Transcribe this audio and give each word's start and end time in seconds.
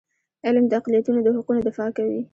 علم 0.45 0.65
د 0.67 0.71
اقلیتونو 0.79 1.19
د 1.23 1.27
حقونو 1.35 1.59
دفاع 1.67 1.89
کوي. 1.97 2.21